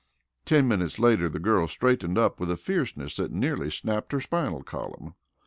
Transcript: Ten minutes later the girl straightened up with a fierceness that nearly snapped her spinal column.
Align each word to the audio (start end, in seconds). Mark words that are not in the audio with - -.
Ten 0.45 0.67
minutes 0.67 0.97
later 0.97 1.29
the 1.29 1.37
girl 1.37 1.67
straightened 1.67 2.17
up 2.17 2.39
with 2.39 2.49
a 2.49 2.57
fierceness 2.57 3.15
that 3.17 3.31
nearly 3.31 3.69
snapped 3.69 4.13
her 4.13 4.19
spinal 4.19 4.63
column. 4.63 5.13